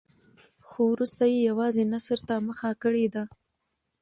[0.69, 3.23] خو وروسته یې یوازې نثر ته مخه کړې ده.